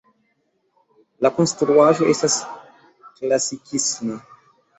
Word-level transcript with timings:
La 1.25 1.31
konstruaĵo 1.35 2.07
estas 2.15 2.39
klasikisma. 3.21 4.19